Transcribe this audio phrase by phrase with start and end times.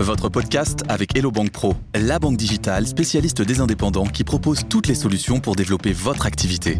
[0.00, 4.86] Votre podcast avec Hello Bank Pro, la banque digitale spécialiste des indépendants qui propose toutes
[4.86, 6.78] les solutions pour développer votre activité.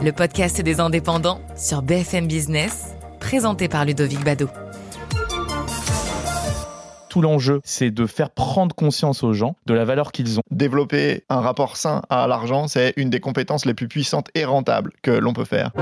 [0.00, 4.48] Le podcast des indépendants sur BFM Business, présenté par Ludovic Bado.
[7.08, 10.42] Tout l'enjeu, c'est de faire prendre conscience aux gens de la valeur qu'ils ont.
[10.52, 14.92] Développer un rapport sain à l'argent, c'est une des compétences les plus puissantes et rentables
[15.02, 15.72] que l'on peut faire.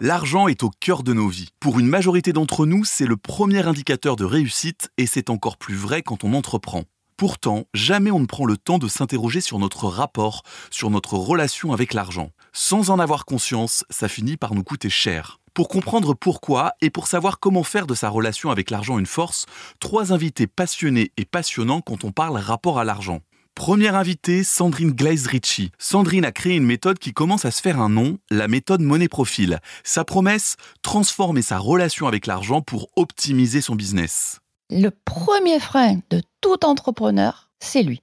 [0.00, 1.48] L'argent est au cœur de nos vies.
[1.58, 5.74] Pour une majorité d'entre nous, c'est le premier indicateur de réussite et c'est encore plus
[5.74, 6.84] vrai quand on entreprend.
[7.16, 11.72] Pourtant, jamais on ne prend le temps de s'interroger sur notre rapport, sur notre relation
[11.72, 12.30] avec l'argent.
[12.52, 15.40] Sans en avoir conscience, ça finit par nous coûter cher.
[15.52, 19.46] Pour comprendre pourquoi et pour savoir comment faire de sa relation avec l'argent une force,
[19.80, 23.20] trois invités passionnés et passionnants quand on parle rapport à l'argent.
[23.58, 25.72] Première invitée, Sandrine Glaise-Ritchie.
[25.78, 29.08] Sandrine a créé une méthode qui commence à se faire un nom, la méthode Money
[29.08, 29.58] Profil.
[29.82, 34.38] Sa promesse, transformer sa relation avec l'argent pour optimiser son business.
[34.70, 38.00] Le premier frein de tout entrepreneur, c'est lui.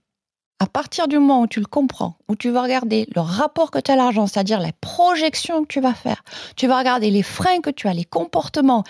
[0.60, 3.80] À partir du moment où tu le comprends, où tu vas regarder le rapport que
[3.80, 6.22] tu as à l'argent, c'est-à-dire les projections que tu vas faire,
[6.58, 8.84] tu vas regarder les freins que tu as, les comportements,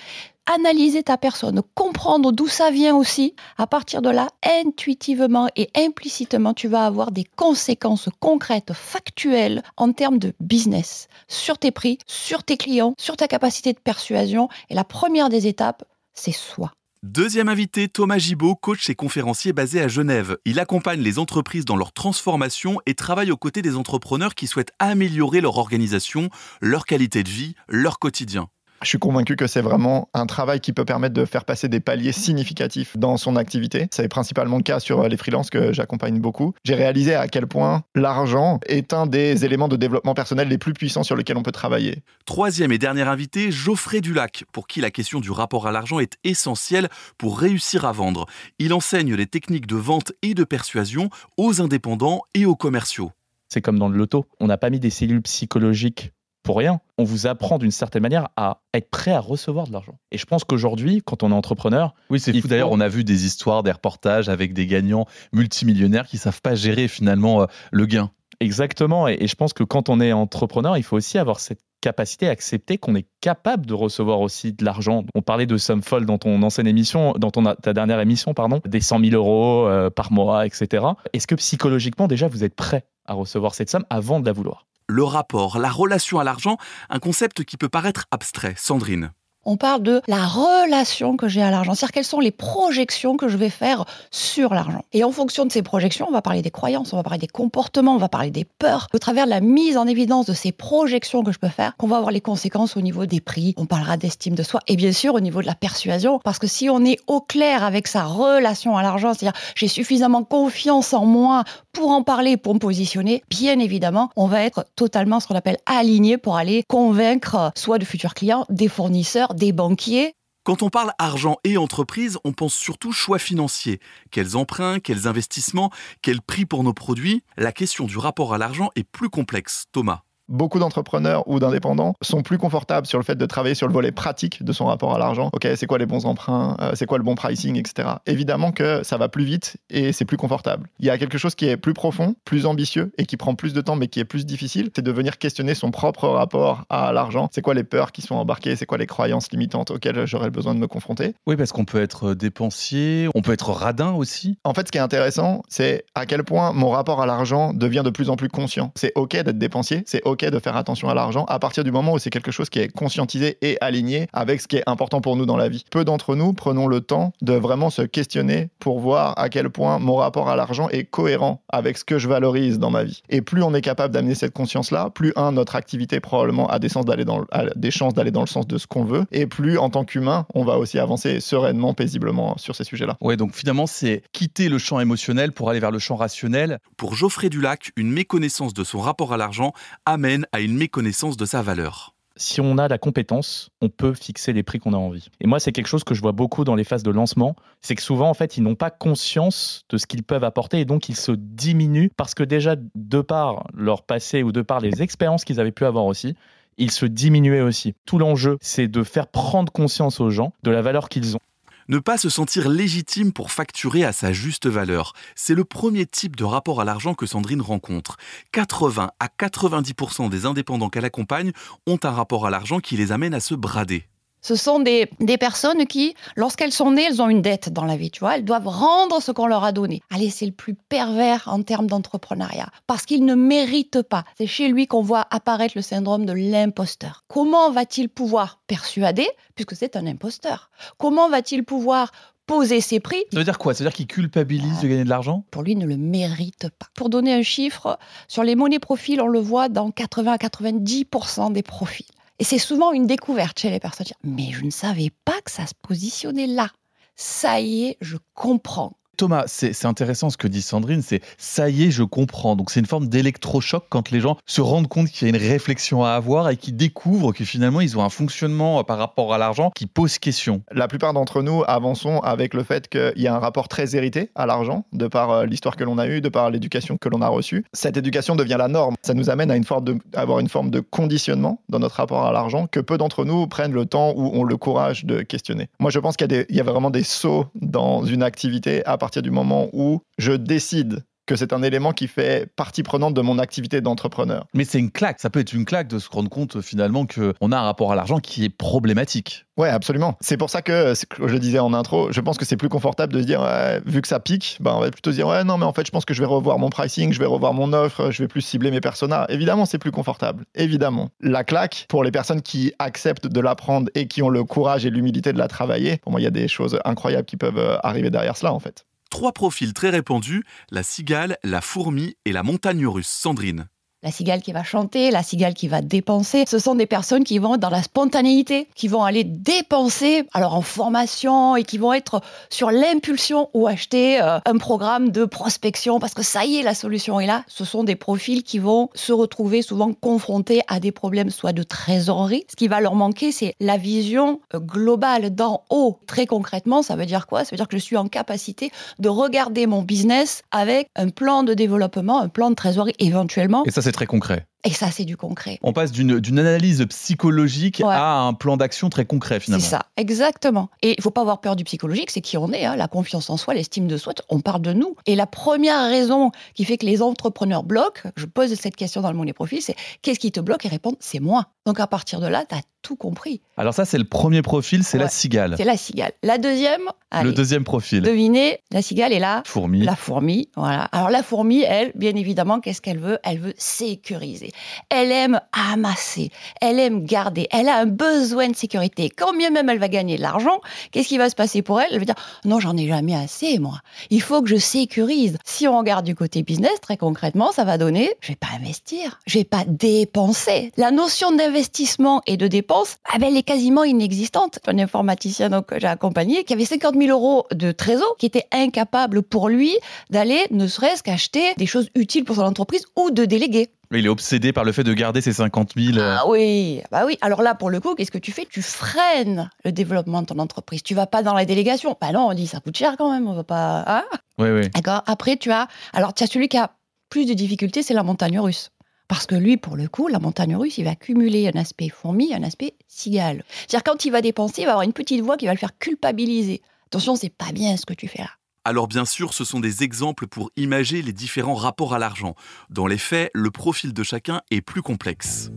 [0.45, 3.35] analyser ta personne, comprendre d'où ça vient aussi.
[3.57, 9.91] À partir de là, intuitivement et implicitement, tu vas avoir des conséquences concrètes, factuelles en
[9.91, 14.49] termes de business, sur tes prix, sur tes clients, sur ta capacité de persuasion.
[14.69, 16.71] Et la première des étapes, c'est soi.
[17.03, 20.37] Deuxième invité, Thomas Gibaud, coach et conférencier basé à Genève.
[20.43, 24.73] Il accompagne les entreprises dans leur transformation et travaille aux côtés des entrepreneurs qui souhaitent
[24.79, 28.47] améliorer leur organisation, leur qualité de vie, leur quotidien.
[28.81, 31.79] Je suis convaincu que c'est vraiment un travail qui peut permettre de faire passer des
[31.79, 33.87] paliers significatifs dans son activité.
[33.89, 36.53] C'est principalement le cas sur les freelances que j'accompagne beaucoup.
[36.63, 40.73] J'ai réalisé à quel point l'argent est un des éléments de développement personnel les plus
[40.73, 42.03] puissants sur lesquels on peut travailler.
[42.25, 46.17] Troisième et dernier invité, Geoffrey Dulac, pour qui la question du rapport à l'argent est
[46.23, 48.27] essentielle pour réussir à vendre.
[48.59, 53.11] Il enseigne les techniques de vente et de persuasion aux indépendants et aux commerciaux.
[53.47, 54.25] C'est comme dans le loto.
[54.39, 56.11] On n'a pas mis des cellules psychologiques
[56.45, 56.79] pour rien.
[56.97, 59.99] On vous apprend d'une certaine manière à être prêt à recevoir de l'argent.
[60.11, 62.47] Et je pense qu'aujourd'hui, quand on est entrepreneur, oui, c'est fou.
[62.47, 66.55] D'ailleurs, on a vu des histoires, des reportages avec des gagnants multimillionnaires qui savent pas
[66.55, 68.11] gérer finalement euh, le gain.
[68.39, 69.07] Exactement.
[69.07, 72.31] Et, je pense que quand on est entrepreneur, il faut aussi avoir cette capacité à
[72.31, 75.03] accepter qu'on est capable de recevoir aussi de l'argent.
[75.13, 78.61] On parlait de somme folle dans ton ancienne émission, dans ton, ta dernière émission, pardon,
[78.65, 80.85] des 100 000 euros euh, par mois, etc.
[81.13, 84.65] Est-ce que psychologiquement, déjà, vous êtes prêt à recevoir cette somme avant de la vouloir?
[84.87, 86.57] Le rapport, la relation à l'argent,
[86.89, 88.55] un concept qui peut paraître abstrait.
[88.57, 89.11] Sandrine
[89.45, 93.27] on parle de la relation que j'ai à l'argent, c'est-à-dire quelles sont les projections que
[93.27, 94.83] je vais faire sur l'argent.
[94.93, 97.27] Et en fonction de ces projections, on va parler des croyances, on va parler des
[97.27, 98.87] comportements, on va parler des peurs.
[98.93, 101.87] Au travers de la mise en évidence de ces projections que je peux faire, qu'on
[101.87, 104.91] va avoir les conséquences au niveau des prix, on parlera d'estime de soi et bien
[104.91, 108.03] sûr au niveau de la persuasion, parce que si on est au clair avec sa
[108.03, 113.23] relation à l'argent, c'est-à-dire j'ai suffisamment confiance en moi pour en parler, pour me positionner,
[113.29, 117.85] bien évidemment, on va être totalement ce qu'on appelle aligné pour aller convaincre soit de
[117.85, 120.13] futurs clients, des fournisseurs, des banquiers.
[120.43, 123.79] Quand on parle argent et entreprise, on pense surtout choix financier.
[124.11, 127.23] Quels emprunts, quels investissements, quel prix pour nos produits?
[127.35, 129.65] La question du rapport à l'argent est plus complexe.
[129.71, 133.73] Thomas beaucoup d'entrepreneurs ou d'indépendants sont plus confortables sur le fait de travailler sur le
[133.73, 135.29] volet pratique de son rapport à l'argent.
[135.33, 137.89] Ok, c'est quoi les bons emprunts, euh, c'est quoi le bon pricing, etc.
[138.05, 140.67] Évidemment que ça va plus vite et c'est plus confortable.
[140.79, 143.53] Il y a quelque chose qui est plus profond, plus ambitieux et qui prend plus
[143.53, 146.91] de temps mais qui est plus difficile, c'est de venir questionner son propre rapport à
[146.91, 147.29] l'argent.
[147.31, 150.55] C'est quoi les peurs qui sont embarquées, c'est quoi les croyances limitantes auxquelles j'aurais besoin
[150.55, 151.15] de me confronter.
[151.27, 154.37] Oui, parce qu'on peut être dépensier, on peut être radin aussi.
[154.43, 157.83] En fait, ce qui est intéressant, c'est à quel point mon rapport à l'argent devient
[157.83, 158.71] de plus en plus conscient.
[158.75, 161.93] C'est ok d'être dépensier, c'est ok de faire attention à l'argent à partir du moment
[161.93, 165.15] où c'est quelque chose qui est conscientisé et aligné avec ce qui est important pour
[165.15, 165.65] nous dans la vie.
[165.69, 169.79] Peu d'entre nous prenons le temps de vraiment se questionner pour voir à quel point
[169.79, 173.01] mon rapport à l'argent est cohérent avec ce que je valorise dans ma vie.
[173.09, 176.69] Et plus on est capable d'amener cette conscience-là, plus un, notre activité probablement a des,
[176.85, 179.69] d'aller dans, des chances d'aller dans le sens de ce qu'on veut, et plus en
[179.69, 182.97] tant qu'humain, on va aussi avancer sereinement, paisiblement sur ces sujets-là.
[183.01, 186.59] Ouais, donc finalement, c'est quitter le champ émotionnel pour aller vers le champ rationnel.
[186.77, 189.53] Pour Geoffrey Dulac, une méconnaissance de son rapport à l'argent
[189.85, 194.31] amène à une méconnaissance de sa valeur si on a la compétence, on peut fixer
[194.33, 195.09] les prix qu'on a envie.
[195.19, 197.75] Et moi, c'est quelque chose que je vois beaucoup dans les phases de lancement, c'est
[197.75, 200.87] que souvent, en fait, ils n'ont pas conscience de ce qu'ils peuvent apporter et donc
[200.87, 205.25] ils se diminuent parce que déjà, de par leur passé ou de par les expériences
[205.25, 206.15] qu'ils avaient pu avoir aussi,
[206.57, 207.73] ils se diminuaient aussi.
[207.85, 211.19] Tout l'enjeu, c'est de faire prendre conscience aux gens de la valeur qu'ils ont
[211.67, 214.93] ne pas se sentir légitime pour facturer à sa juste valeur.
[215.15, 217.97] C'est le premier type de rapport à l'argent que Sandrine rencontre.
[218.31, 221.31] 80 à 90% des indépendants qu'elle accompagne
[221.67, 223.87] ont un rapport à l'argent qui les amène à se brader
[224.25, 227.77] Ce sont des, des personnes qui, lorsqu'elles sont nées, elles ont une dette dans la
[227.77, 228.15] vie, tu vois.
[228.15, 229.83] Elles doivent rendre ce qu'on leur a donné.
[229.93, 232.49] Allez, c'est le plus pervers en termes d'entrepreneuriat.
[232.65, 234.03] Parce qu'ils ne méritent pas.
[234.17, 237.03] C'est chez lui qu'on voit apparaître le syndrome de l'imposteur.
[237.07, 240.49] Comment va-t-il pouvoir persuader, puisque c'est un imposteur?
[240.79, 241.91] Comment va-t-il pouvoir
[242.25, 243.03] poser ses prix?
[243.11, 243.53] Ça veut dire quoi?
[243.53, 245.23] Ça veut dire qu'il culpabilise de gagner de l'argent?
[245.29, 246.65] Pour lui, ne le mérite pas.
[246.73, 251.31] Pour donner un chiffre, sur les monnaies profils, on le voit dans 80 à 90%
[251.31, 251.85] des profils.
[252.19, 253.87] Et c'est souvent une découverte chez les personnes.
[254.03, 256.49] Mais je ne savais pas que ça se positionnait là.
[256.95, 258.77] Ça y est, je comprends.
[258.95, 262.35] Thomas, c'est intéressant ce que dit Sandrine, c'est ça y est, je comprends.
[262.35, 265.21] Donc c'est une forme d'électrochoc quand les gens se rendent compte qu'il y a une
[265.21, 269.13] réflexion à avoir et qu'ils découvrent que finalement ils ont un fonctionnement euh, par rapport
[269.13, 270.41] à l'argent qui pose question.
[270.51, 274.09] La plupart d'entre nous avançons avec le fait qu'il y a un rapport très hérité
[274.15, 277.01] à l'argent, de par euh, l'histoire que l'on a eue, de par l'éducation que l'on
[277.01, 277.45] a reçue.
[277.53, 278.75] Cette éducation devient la norme.
[278.81, 282.05] Ça nous amène à, une forme de, avoir une forme de conditionnement dans notre rapport
[282.05, 285.49] à l'argent que peu d'entre nous prennent le temps ou ont le courage de questionner.
[285.59, 289.01] Moi je pense qu'il y, y, a vraiment des sauts dans une activité à partir
[289.01, 293.19] du moment où je décide que c'est un élément qui fait partie prenante de mon
[293.19, 294.25] activité d'entrepreneur.
[294.33, 297.31] Mais c'est une claque, ça peut être une claque de se rendre compte finalement qu'on
[297.31, 299.25] a un rapport à l'argent qui est problématique.
[299.37, 299.97] Ouais, absolument.
[300.01, 302.93] C'est pour ça que, je le disais en intro, je pense que c'est plus confortable
[302.93, 303.21] de se dire,
[303.65, 305.65] vu que ça pique, ben, on va plutôt se dire, ouais, non, mais en fait,
[305.65, 308.07] je pense que je vais revoir mon pricing, je vais revoir mon offre, je vais
[308.07, 309.05] plus cibler mes personas.
[309.09, 310.25] Évidemment, c'est plus confortable.
[310.35, 310.89] Évidemment.
[311.01, 314.69] La claque, pour les personnes qui acceptent de l'apprendre et qui ont le courage et
[314.69, 317.57] l'humilité de la travailler, pour moi, il y a des choses incroyables qui peuvent euh,
[317.61, 318.65] arriver derrière cela, en fait.
[318.95, 322.87] Trois profils très répandus, la cigale, la fourmi et la montagne russe.
[322.87, 323.49] Sandrine
[323.85, 326.23] la cigale qui va chanter, la cigale qui va dépenser.
[326.27, 330.41] Ce sont des personnes qui vont dans la spontanéité, qui vont aller dépenser alors en
[330.41, 332.01] formation et qui vont être
[332.31, 336.55] sur l'impulsion ou acheter euh, un programme de prospection parce que ça y est, la
[336.55, 337.23] solution est là.
[337.27, 341.43] Ce sont des profils qui vont se retrouver souvent confrontés à des problèmes soit de
[341.43, 342.25] trésorerie.
[342.27, 345.79] Ce qui va leur manquer, c'est la vision euh, globale d'en haut.
[345.85, 347.23] Très concrètement, ça veut dire quoi?
[347.23, 348.49] Ça veut dire que je suis en capacité
[348.79, 353.43] de regarder mon business avec un plan de développement, un plan de trésorerie éventuellement.
[353.75, 354.27] Très concret.
[354.45, 355.39] Et ça, c'est du concret.
[355.41, 359.43] On passe d'une analyse psychologique à un plan d'action très concret, finalement.
[359.43, 360.49] C'est ça, exactement.
[360.61, 363.09] Et il faut pas avoir peur du psychologique, c'est qui on est, hein, la confiance
[363.09, 364.75] en soi, l'estime de soi, on parle de nous.
[364.85, 368.91] Et la première raison qui fait que les entrepreneurs bloquent, je pose cette question dans
[368.91, 370.45] le monde des profils, c'est qu'est-ce qui te bloque?
[370.45, 371.27] Et répondent, c'est moi.
[371.47, 373.21] Donc à partir de là, tu as tout compris.
[373.37, 375.35] Alors ça, c'est le premier profil, c'est la cigale.
[375.37, 375.91] C'est la cigale.
[376.01, 376.63] La deuxième,
[377.03, 377.81] le deuxième profil.
[377.81, 379.63] Devinez, la cigale est la fourmi.
[379.63, 380.63] La fourmi, voilà.
[380.71, 382.97] Alors la fourmi, elle, bien évidemment, qu'est-ce qu'elle veut?
[383.03, 384.31] Elle veut sécuriser.
[384.69, 386.11] Elle aime amasser,
[386.41, 388.89] elle aime garder, elle a un besoin de sécurité.
[388.89, 390.41] Quand bien même elle va gagner de l'argent,
[390.71, 391.69] qu'est-ce qui va se passer pour elle?
[391.71, 393.59] Elle va dire non, j'en ai jamais assez, moi.
[393.89, 395.17] Il faut que je sécurise.
[395.25, 398.99] Si on regarde du côté business, très concrètement, ça va donner je vais pas investir,
[399.05, 400.51] je vais pas dépenser.
[400.57, 404.39] La notion d'investissement et de dépense, ah ben, elle est quasiment inexistante.
[404.47, 408.27] Un informaticien donc que j'ai accompagné qui avait 50 000 euros de trésor, qui était
[408.31, 409.55] incapable pour lui
[409.89, 413.49] d'aller ne serait-ce qu'acheter des choses utiles pour son entreprise ou de déléguer.
[413.71, 415.77] Il est obsédé par le fait de garder ses 50 000.
[415.77, 415.97] Euh.
[415.99, 416.97] Ah oui, bah oui.
[417.01, 418.27] Alors là, pour le coup, qu'est-ce que tu fais?
[418.29, 420.63] Tu freines le développement de ton entreprise.
[420.63, 421.77] Tu vas pas dans la délégation.
[421.79, 423.07] Bah non, on dit ça coûte cher quand même.
[423.07, 423.63] On va pas.
[423.67, 423.85] Hein?
[424.17, 424.49] Oui, oui.
[424.49, 424.83] D'accord.
[424.85, 425.47] Après, tu as.
[425.73, 426.51] Alors, tu as celui qui a
[426.89, 428.51] plus de difficultés, c'est la montagne russe.
[428.87, 432.13] Parce que lui, pour le coup, la montagne russe, il va cumuler un aspect fourmi,
[432.13, 433.23] un aspect cigale.
[433.47, 435.57] C'est-à-dire quand il va dépenser, il va avoir une petite voix qui va le faire
[435.57, 436.41] culpabiliser.
[436.67, 438.11] Attention, c'est pas bien ce que tu fais là.
[438.47, 442.13] Alors bien sûr, ce sont des exemples pour imager les différents rapports à l'argent.
[442.51, 445.31] Dans les faits, le profil de chacun est plus complexe.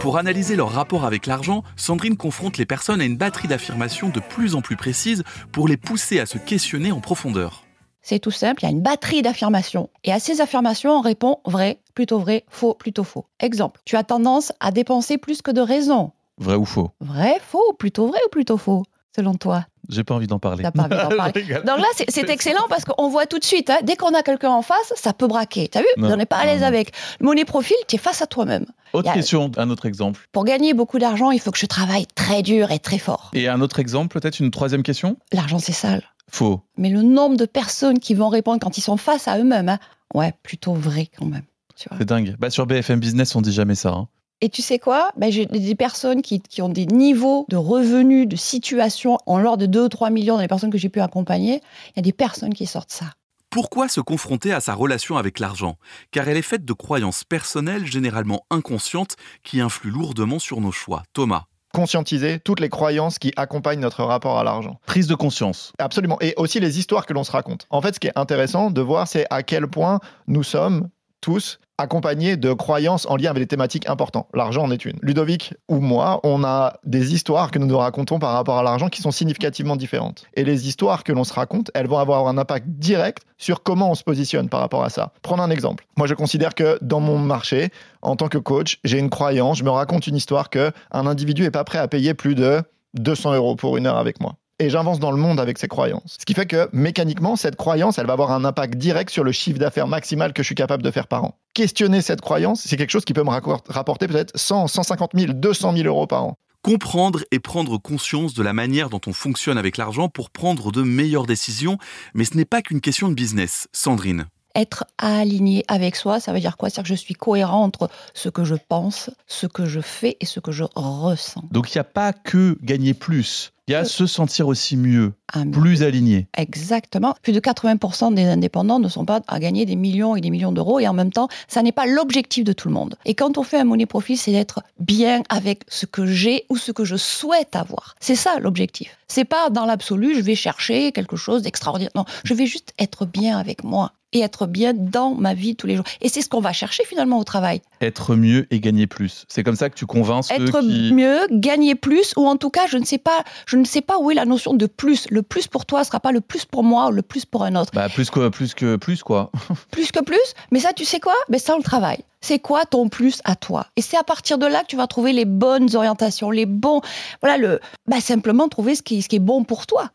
[0.00, 4.20] Pour analyser leur rapport avec l'argent, Sandrine confronte les personnes à une batterie d'affirmations de
[4.20, 7.64] plus en plus précises pour les pousser à se questionner en profondeur.
[8.02, 9.88] C'est tout simple, il y a une batterie d'affirmations.
[10.02, 13.26] Et à ces affirmations, on répond vrai, plutôt vrai, faux, plutôt faux.
[13.38, 16.10] Exemple, tu as tendance à dépenser plus que de raison.
[16.38, 16.90] Vrai ou faux?
[17.00, 18.82] Vrai, faux, plutôt vrai ou plutôt faux,
[19.14, 19.66] selon toi?
[19.88, 20.64] J'ai pas envie d'en parler.
[20.64, 21.44] Pas envie d'en parler.
[21.64, 24.50] Donc là, c'est excellent parce qu'on voit tout de suite, hein, dès qu'on a quelqu'un
[24.50, 25.68] en face, ça peut braquer.
[25.68, 25.86] T'as vu?
[25.98, 26.92] On n'est pas à l'aise avec.
[27.20, 28.66] Monnaie profil, tu es face à toi-même.
[28.94, 30.20] Autre question, un autre exemple.
[30.32, 33.30] Pour gagner beaucoup d'argent, il faut que je travaille très dur et très fort.
[33.32, 35.16] Et un autre exemple, peut-être une troisième question?
[35.32, 36.02] L'argent, c'est sale.
[36.32, 36.62] Faux.
[36.78, 39.78] Mais le nombre de personnes qui vont répondre quand ils sont face à eux-mêmes, hein,
[40.14, 41.44] ouais, plutôt vrai quand même.
[41.76, 42.36] C'est dingue.
[42.38, 43.90] Bah, sur BFM Business, on dit jamais ça.
[43.90, 44.08] Hein.
[44.40, 45.12] Et tu sais quoi?
[45.16, 49.62] Ben, J'ai des personnes qui, qui, ont des niveaux de revenus, de situation en l'ordre
[49.62, 51.60] de 2 ou 3 millions dans les personnes que j'ai pu accompagner.
[51.90, 53.06] Il y a des personnes qui sortent ça.
[53.50, 55.76] Pourquoi se confronter à sa relation avec l'argent?
[56.10, 61.02] Car elle est faite de croyances personnelles généralement inconscientes qui influent lourdement sur nos choix.
[61.12, 64.78] Thomas conscientiser toutes les croyances qui accompagnent notre rapport à l'argent.
[64.86, 65.72] Prise de conscience.
[65.78, 66.18] Absolument.
[66.20, 67.66] Et aussi les histoires que l'on se raconte.
[67.70, 70.88] En fait, ce qui est intéressant de voir, c'est à quel point nous sommes
[71.22, 74.28] tous accompagnés de croyances en lien avec des thématiques importantes.
[74.34, 74.98] L'argent en est une.
[75.00, 78.88] Ludovic ou moi, on a des histoires que nous nous racontons par rapport à l'argent
[78.88, 80.26] qui sont significativement différentes.
[80.34, 83.90] Et les histoires que l'on se raconte, elles vont avoir un impact direct sur comment
[83.90, 85.12] on se positionne par rapport à ça.
[85.22, 85.86] Prendre un exemple.
[85.96, 87.70] Moi, je considère que dans mon marché,
[88.02, 91.44] en tant que coach, j'ai une croyance, je me raconte une histoire que un individu
[91.44, 92.62] est pas prêt à payer plus de
[92.94, 96.16] 200 euros pour une heure avec moi et j'avance dans le monde avec ces croyances.
[96.20, 99.32] Ce qui fait que mécaniquement, cette croyance, elle va avoir un impact direct sur le
[99.32, 101.34] chiffre d'affaires maximal que je suis capable de faire par an.
[101.54, 105.74] Questionner cette croyance, c'est quelque chose qui peut me rapporter peut-être 100, 150 000, 200
[105.74, 106.36] 000 euros par an.
[106.62, 110.82] Comprendre et prendre conscience de la manière dont on fonctionne avec l'argent pour prendre de
[110.82, 111.76] meilleures décisions,
[112.14, 113.66] mais ce n'est pas qu'une question de business.
[113.72, 116.68] Sandrine être aligné avec soi, ça veut dire quoi?
[116.68, 120.26] C'est-à-dire que je suis cohérent entre ce que je pense, ce que je fais et
[120.26, 121.44] ce que je ressens.
[121.50, 124.76] Donc il n'y a pas que gagner plus, il y a Euh, se sentir aussi
[124.76, 126.28] mieux, Ah, plus aligné.
[126.36, 127.14] Exactement.
[127.22, 130.52] Plus de 80% des indépendants ne sont pas à gagner des millions et des millions
[130.52, 132.96] d'euros et en même temps, ça n'est pas l'objectif de tout le monde.
[133.04, 136.56] Et quand on fait un money profit, c'est d'être bien avec ce que j'ai ou
[136.56, 137.94] ce que je souhaite avoir.
[138.00, 138.98] C'est ça l'objectif.
[139.08, 141.92] C'est pas dans l'absolu, je vais chercher quelque chose d'extraordinaire.
[141.94, 145.66] Non, je vais juste être bien avec moi et être bien dans ma vie tous
[145.66, 145.84] les jours.
[146.00, 147.62] Et c'est ce qu'on va chercher finalement au travail.
[147.80, 149.24] Être mieux et gagner plus.
[149.28, 150.92] C'est comme ça que tu convaincs ceux être qui...
[150.92, 153.98] mieux, gagner plus, ou en tout cas, je ne sais pas, je ne sais pas
[153.98, 155.06] où est la notion de plus.
[155.10, 157.56] Le plus pour toi sera pas le plus pour moi ou le plus pour un
[157.56, 157.72] autre.
[157.74, 159.30] Bah, plus que plus que plus quoi.
[159.70, 161.14] Plus que plus, mais ça, tu sais quoi?
[161.28, 162.04] Mais ça, on le travaille.
[162.20, 163.66] C'est quoi ton plus à toi?
[163.76, 166.80] Et c'est à partir de là que tu vas trouver les bonnes orientations, les bons,
[167.20, 169.90] voilà le, bah simplement trouver ce qui, ce qui est bon pour toi.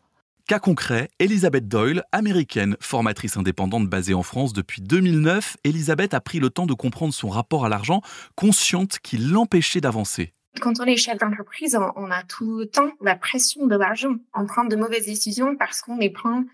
[0.48, 6.38] Cas concret, Elisabeth Doyle, américaine, formatrice indépendante basée en France depuis 2009, Elisabeth a pris
[6.38, 8.00] le temps de comprendre son rapport à l'argent,
[8.34, 10.32] consciente qu'il l'empêchait d'avancer.
[10.58, 14.14] Quand on est chef d'entreprise, on, a tout le temps la pression de l'argent.
[14.32, 16.44] On prend de mauvaises décisions parce qu'on les prend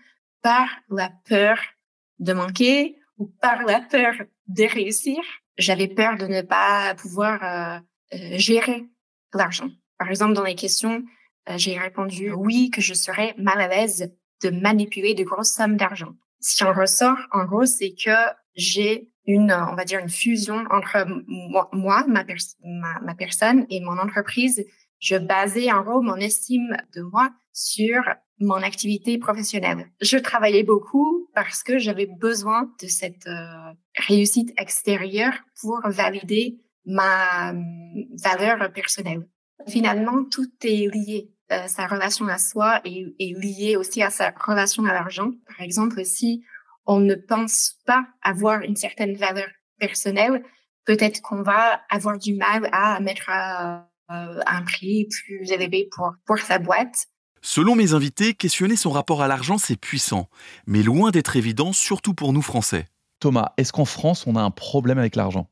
[0.41, 1.57] par la peur
[2.19, 4.13] de manquer ou par la peur
[4.49, 5.19] de réussir.
[5.57, 7.79] J'avais peur de ne pas pouvoir euh,
[8.13, 8.83] euh, gérer
[9.33, 9.69] l'argent.
[9.97, 11.01] Par exemple, dans les questions,
[11.57, 14.11] j'ai répondu oui, que je serais mal à l'aise
[14.43, 16.13] de manipuler de grosses sommes d'argent.
[16.39, 18.11] Si on ressort, en gros, c'est que
[18.55, 23.65] j'ai une, euh, on va dire, une fusion entre moi, ma, pers- ma, ma personne
[23.69, 24.65] et mon entreprise.
[24.99, 28.01] Je basais en gros mon estime de moi sur
[28.39, 29.91] mon activité professionnelle.
[30.01, 33.73] Je travaillais beaucoup parce que j'avais besoin de cette euh,
[34.07, 37.55] réussite extérieure pour valider ma euh,
[38.23, 39.27] valeur personnelle.
[39.67, 41.31] Finalement, tout est lié.
[41.51, 45.29] Euh, sa relation à soi est, est liée aussi à sa relation à l'argent.
[45.47, 46.43] Par exemple, si
[46.85, 49.47] on ne pense pas avoir une certaine valeur
[49.79, 50.43] personnelle,
[50.85, 56.39] peut-être qu'on va avoir du mal à mettre euh, un prix plus élevé pour, pour
[56.39, 57.07] sa boîte.
[57.41, 60.29] Selon mes invités, questionner son rapport à l'argent, c'est puissant,
[60.65, 62.85] mais loin d'être évident, surtout pour nous Français.
[63.19, 65.47] Thomas, est-ce qu'en France on a un problème avec l'argent?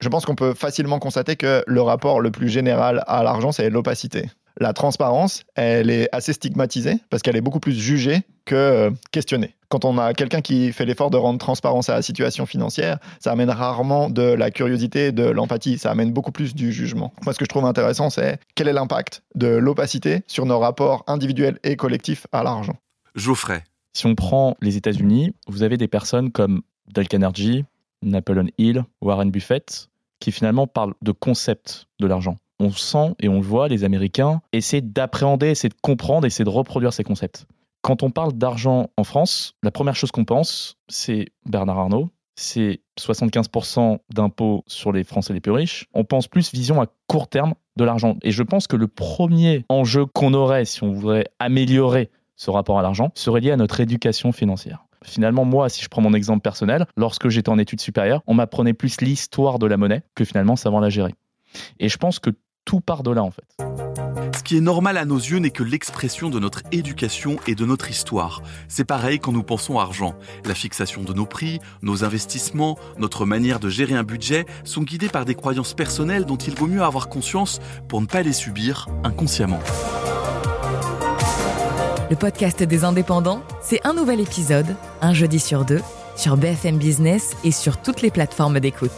[0.00, 3.70] Je pense qu'on peut facilement constater que le rapport le plus général à l'argent, c'est
[3.70, 4.26] l'opacité.
[4.60, 9.54] La transparence, elle est assez stigmatisée parce qu'elle est beaucoup plus jugée que euh, questionnée.
[9.68, 13.30] Quand on a quelqu'un qui fait l'effort de rendre transparence à la situation financière, ça
[13.30, 17.12] amène rarement de la curiosité, de l'empathie, ça amène beaucoup plus du jugement.
[17.22, 21.04] Moi, ce que je trouve intéressant, c'est quel est l'impact de l'opacité sur nos rapports
[21.06, 22.76] individuels et collectifs à l'argent.
[23.14, 23.62] Geoffrey,
[23.92, 27.64] Si on prend les États-Unis, vous avez des personnes comme Dale Carnegie,
[28.02, 29.88] Napoleon Hill, Warren Buffett,
[30.18, 32.38] qui finalement parlent de concept de l'argent.
[32.60, 36.48] On sent et on le voit, les Américains essaient d'appréhender, essaient de comprendre, essaient de
[36.48, 37.46] reproduire ces concepts.
[37.82, 42.80] Quand on parle d'argent en France, la première chose qu'on pense, c'est Bernard Arnault, c'est
[43.00, 45.86] 75% d'impôts sur les Français les plus riches.
[45.92, 48.16] On pense plus vision à court terme de l'argent.
[48.22, 52.78] Et je pense que le premier enjeu qu'on aurait si on voudrait améliorer ce rapport
[52.78, 54.84] à l'argent serait lié à notre éducation financière.
[55.04, 58.74] Finalement, moi, si je prends mon exemple personnel, lorsque j'étais en études supérieures, on m'apprenait
[58.74, 61.14] plus l'histoire de la monnaie que finalement savoir la gérer.
[61.80, 62.30] Et je pense que
[62.68, 63.46] tout part de là, en fait.
[64.36, 67.64] ce qui est normal à nos yeux n'est que l'expression de notre éducation et de
[67.64, 68.42] notre histoire.
[68.68, 70.14] C'est pareil quand nous pensons argent.
[70.44, 75.08] La fixation de nos prix, nos investissements, notre manière de gérer un budget sont guidés
[75.08, 77.58] par des croyances personnelles dont il vaut mieux avoir conscience
[77.88, 79.60] pour ne pas les subir inconsciemment.
[82.10, 85.80] Le podcast des indépendants, c'est un nouvel épisode, un jeudi sur deux,
[86.16, 88.92] sur BFM Business et sur toutes les plateformes d'écoute.